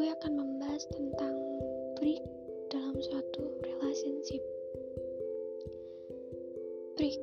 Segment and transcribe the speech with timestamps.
[0.00, 1.36] membahas tentang
[2.00, 2.24] break
[2.72, 4.40] dalam suatu relationship.
[6.96, 7.20] Break.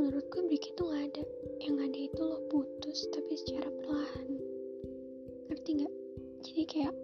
[0.00, 1.24] Menurutku break itu nggak ada.
[1.60, 4.28] Yang ada itu lo putus tapi secara perlahan.
[5.52, 5.94] Ngerti nggak?
[6.48, 6.96] Jadi kayak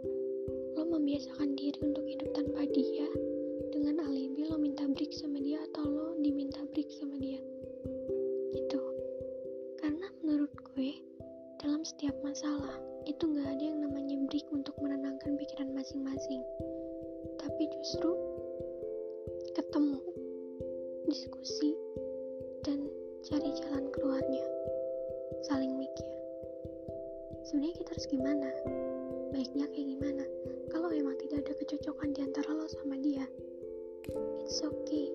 [0.80, 3.08] lo membiasakan diri untuk hidup tanpa dia
[3.76, 7.44] dengan alibi lo minta break sama dia atau lo diminta break sama dia.
[8.56, 8.80] Itu.
[9.84, 10.96] Karena menurut gue
[11.60, 12.77] dalam setiap masalah
[15.88, 16.44] masing-masing
[17.40, 18.12] tapi justru
[19.56, 19.96] ketemu
[21.08, 21.72] diskusi
[22.60, 22.84] dan
[23.24, 24.44] cari jalan keluarnya
[25.48, 26.12] saling mikir.
[27.48, 28.48] Sebenarnya kita harus gimana?
[29.32, 30.24] Baiknya kayak gimana?
[30.68, 33.24] Kalau emang tidak ada kecocokan di antara lo sama dia
[34.44, 35.08] it's okay.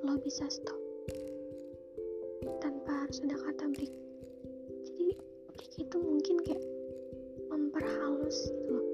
[0.00, 0.80] Lo bisa stop
[2.64, 3.92] tanpa harus ada kata break.
[5.76, 6.77] Itu mungkin kayak
[7.58, 8.86] memperhalus gitu loh.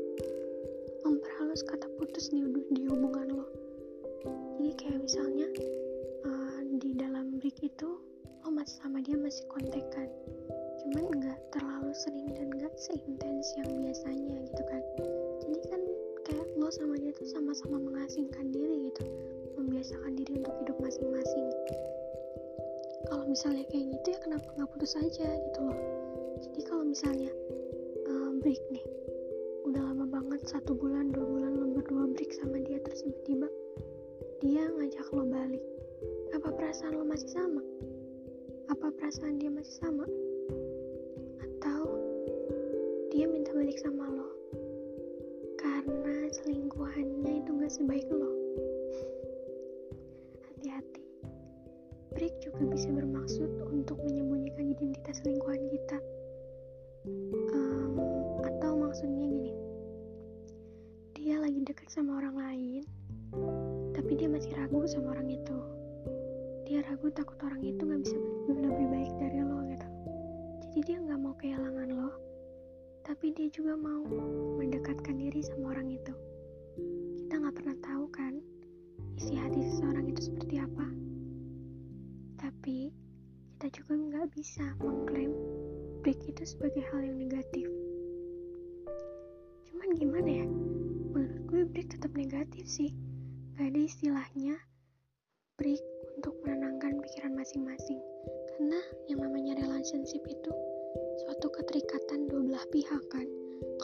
[1.05, 2.41] Memperhalus kata putus di,
[2.73, 3.47] di hubungan lo.
[4.57, 5.49] Jadi kayak misalnya
[6.25, 8.01] uh, di dalam break itu
[8.45, 10.09] lo masih sama dia masih kontekan
[10.85, 14.83] cuman nggak terlalu sering dan nggak seintens yang biasanya gitu kan.
[15.41, 15.81] Jadi kan
[16.29, 19.05] kayak lo sama dia tuh sama-sama mengasingkan diri gitu.
[19.57, 21.47] Membiasakan diri untuk hidup masing-masing.
[23.09, 25.81] Kalau misalnya kayak gitu ya kenapa nggak putus aja gitu loh.
[26.45, 27.33] Jadi kalau misalnya
[28.45, 28.85] break nih.
[29.65, 33.49] Udah lama banget satu bulan dua bulan lo berdua break sama dia terus tiba-tiba
[34.45, 35.65] dia ngajak lo balik.
[36.37, 37.65] Apa perasaan lo masih sama?
[38.69, 40.05] Apa perasaan dia masih sama?
[41.41, 41.89] Atau
[43.17, 44.29] dia minta balik sama lo
[45.57, 48.29] karena selingkuhannya itu gak sebaik lo?
[50.45, 51.01] Hati-hati.
[52.13, 53.49] Break juga bisa bermaksud
[66.85, 68.17] ragu takut orang itu nggak bisa
[68.53, 69.89] lebih baik dari lo gitu.
[70.69, 72.11] Jadi dia nggak mau kehilangan lo
[73.05, 74.01] tapi dia juga mau
[74.57, 76.15] mendekatkan diri sama orang itu.
[77.21, 78.41] Kita nggak pernah tahu kan
[79.21, 80.89] isi hati seseorang itu seperti apa.
[82.41, 82.93] Tapi
[83.55, 85.33] kita juga nggak bisa mengklaim
[86.01, 87.69] break itu sebagai hal yang negatif.
[89.69, 90.47] Cuman gimana ya?
[91.13, 92.93] Menurut gue break tetap negatif sih.
[93.55, 94.57] Gak ada istilahnya
[95.61, 95.81] break
[96.25, 98.01] untuk menenangkan pikiran masing-masing.
[98.57, 98.81] Karena
[99.13, 100.53] yang namanya relationship itu
[101.21, 103.29] suatu keterikatan dua belah pihak kan.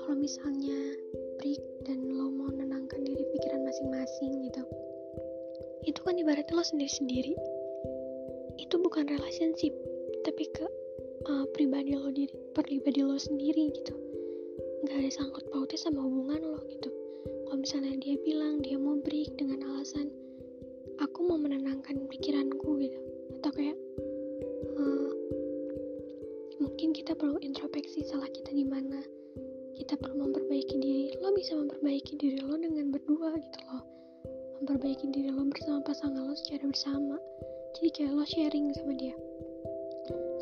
[0.00, 0.96] Kalau misalnya
[1.36, 4.64] break dan lo mau menenangkan diri pikiran masing-masing gitu
[5.84, 7.36] itu kan ibaratnya lo sendiri-sendiri.
[8.56, 9.76] Itu bukan relationship
[10.24, 10.64] tapi ke
[11.28, 13.92] uh, pribadi lo diri pribadi lo sendiri gitu.
[14.88, 16.88] Nggak ada sangkut pautnya sama hubungan lo gitu.
[17.44, 20.08] Kalau misalnya dia bilang dia mau break dengan alasan
[21.00, 23.00] aku mau menenangkan pikiranku gitu.
[23.40, 23.76] Atau kayak
[24.76, 25.12] uh,
[26.60, 29.00] mungkin kita perlu introspeksi salah kita di mana.
[29.80, 33.84] Kita perlu memperbaiki diri lo bisa memperbaiki diri lo dengan berdua gitu loh.
[34.60, 37.16] Memperbaiki diri lo bersama pasangan lo secara bersama.
[37.80, 39.16] Jadi kayak lo sharing sama dia.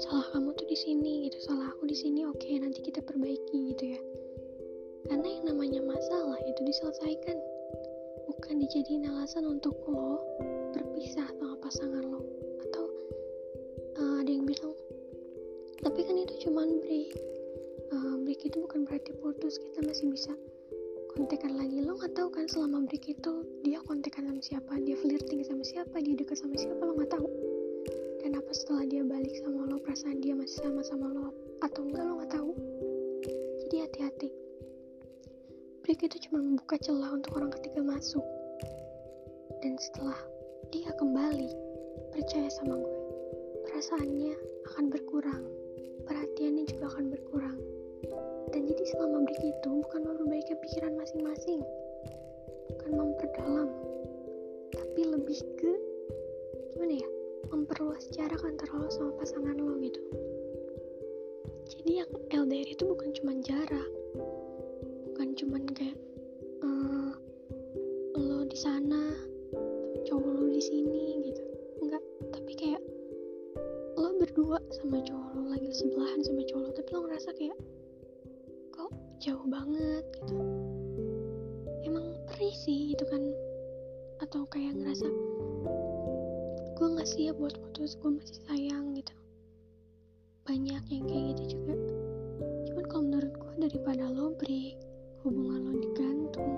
[0.02, 3.74] Salah kamu tuh di sini gitu salah aku di sini oke okay, nanti kita perbaiki
[3.74, 4.00] gitu ya.
[5.06, 7.38] Karena yang namanya masalah itu diselesaikan
[8.28, 10.20] bukan dijadiin alasan untuk lo
[10.76, 12.20] berpisah sama pasangan lo.
[12.68, 12.84] Atau
[13.96, 14.76] uh, ada yang bilang
[15.80, 17.16] tapi kan itu cuman break.
[17.88, 20.36] Uh, break itu bukan berarti putus kita masih bisa
[21.16, 21.80] kontekan lagi.
[21.80, 23.32] Lo nggak tahu kan selama break itu
[23.64, 27.28] dia kontekan sama siapa dia flirting sama siapa dia dekat sama siapa lo nggak tahu.
[28.20, 31.32] Dan apa setelah dia balik sama lo perasaan dia masih sama sama lo
[31.64, 32.50] atau enggak lo nggak tahu.
[33.64, 34.47] Jadi hati-hati
[35.88, 38.20] break itu cuma membuka celah untuk orang ketiga masuk.
[39.64, 40.20] Dan setelah
[40.68, 41.48] dia kembali
[42.12, 43.00] percaya sama gue
[43.64, 44.36] perasaannya
[44.68, 45.48] akan berkurang
[46.04, 47.56] perhatiannya juga akan berkurang.
[48.52, 51.64] Dan jadi selama break itu bukan memperbaiki pikiran masing-masing
[52.68, 53.72] bukan memperdalam
[54.76, 55.72] tapi lebih ke
[65.38, 65.98] bukan cuma kayak
[66.66, 67.14] uh,
[68.18, 69.14] lo di sana
[70.02, 71.42] cowok lo di sini gitu.
[71.78, 72.02] Enggak
[72.34, 72.82] tapi kayak
[73.94, 77.58] lo berdua sama cowok lo lagi sebelahan sama cowok lo tapi lo ngerasa kayak
[78.74, 78.90] kok
[79.22, 80.34] jauh banget gitu.
[81.86, 83.22] Emang perih sih itu kan
[84.18, 85.06] atau kayak ngerasa
[86.74, 89.14] gue gak siap buat putus gue masih sayang gitu.
[90.50, 91.78] Banyak yang kayak gitu juga.
[92.66, 94.34] Cuman kalau menurut gue daripada lo
[95.26, 96.52] hubungan lo digantung.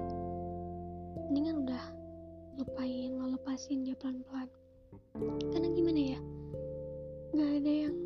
[1.31, 1.85] Mendingan udah
[2.61, 4.49] lupain lo lepasin dia pelan-pelan.
[5.55, 6.21] Karena gimana ya?
[7.33, 7.97] Gak ada yang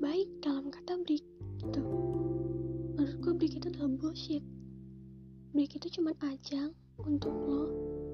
[0.00, 1.24] baik dalam kata break
[1.60, 1.82] gitu.
[2.96, 4.44] Menurut gue break itu adalah bullshit.
[5.52, 6.72] Break itu cuma ajang
[7.02, 7.68] untuk lo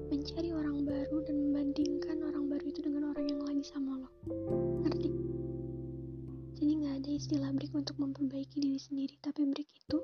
[0.09, 4.09] mencari orang baru dan membandingkan orang baru itu dengan orang yang lagi sama lo.
[4.83, 5.09] Ngerti?
[6.59, 9.98] Jadi gak ada istilah break untuk memperbaiki diri sendiri tapi break itu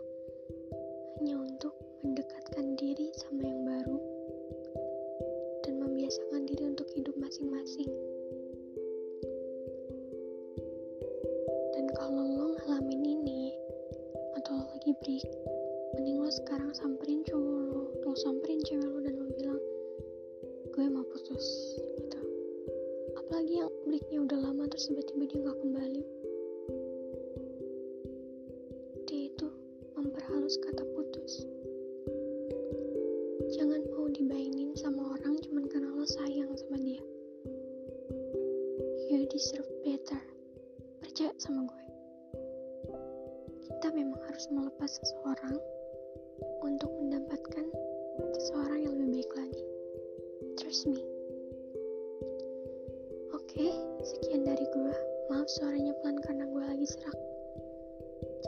[23.56, 26.04] yang breaknya udah lama terus tiba-tiba dia nggak kembali.
[29.08, 29.48] Dia itu
[29.96, 31.48] memperhalus kata putus.
[33.56, 37.00] Jangan mau dibainin sama orang cuman karena lo sayang sama dia.
[39.08, 40.20] You deserve better.
[41.00, 41.86] Percaya sama gue.
[43.72, 45.56] Kita memang harus melepas seseorang
[46.60, 47.72] untuk mendapatkan
[48.36, 49.64] seseorang yang lebih baik lagi.
[50.60, 51.05] Trust me
[55.46, 57.18] maaf suaranya pelan karena gue lagi serak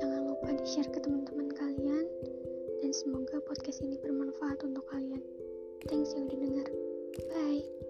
[0.02, 2.10] jangan lupa di share ke teman-teman kalian.
[2.82, 5.22] Dan semoga podcast ini bermanfaat untuk kalian.
[5.86, 6.68] Thanks yang udah denger.
[7.30, 7.87] Bye